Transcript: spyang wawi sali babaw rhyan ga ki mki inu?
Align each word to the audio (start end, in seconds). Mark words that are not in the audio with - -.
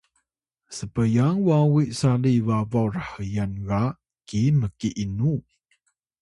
spyang 0.77 1.37
wawi 1.47 1.83
sali 1.99 2.33
babaw 2.47 2.87
rhyan 2.97 3.53
ga 3.67 3.81
ki 4.27 4.41
mki 4.59 4.89
inu? 5.03 5.33